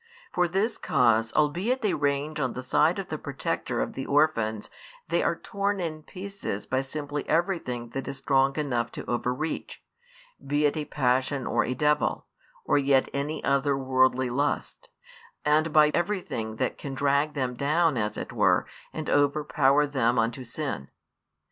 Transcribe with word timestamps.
For 0.33 0.47
this 0.47 0.79
cause 0.79 1.31
albeit 1.33 1.83
they 1.83 1.91
are 1.91 1.95
ranged 1.95 2.39
on 2.41 2.53
the 2.53 2.63
side 2.63 2.97
of 2.97 3.09
the 3.09 3.19
Protector 3.19 3.81
of 3.81 3.93
the 3.93 4.07
orphans 4.07 4.71
they 5.09 5.21
are 5.21 5.35
torn 5.35 5.79
in 5.79 6.01
pieces 6.01 6.65
by 6.65 6.81
simply 6.81 7.23
everything 7.29 7.89
that 7.89 8.07
is 8.07 8.17
strong 8.17 8.55
enough 8.57 8.91
to 8.93 9.05
overreach, 9.05 9.83
be 10.43 10.65
it 10.65 10.75
a 10.75 10.85
passion 10.85 11.45
or 11.45 11.63
a 11.63 11.75
devil, 11.75 12.25
or 12.65 12.79
yet 12.79 13.09
any 13.13 13.43
other 13.43 13.77
worldly 13.77 14.31
lust, 14.31 14.89
and 15.45 15.71
by 15.71 15.91
everything 15.93 16.55
that 16.55 16.79
can 16.79 16.95
drag 16.95 17.35
them 17.35 17.53
down 17.53 17.95
as 17.95 18.17
it 18.17 18.33
were 18.33 18.65
and 18.91 19.07
overpower 19.07 19.85
them 19.85 20.17
unto 20.17 20.43
sin. 20.43 20.89